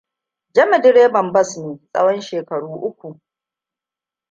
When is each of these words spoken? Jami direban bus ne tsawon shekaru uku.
Jami 0.53 0.77
direban 0.83 1.27
bus 1.33 1.51
ne 1.59 1.71
tsawon 1.91 2.19
shekaru 2.27 2.71
uku. 2.89 3.07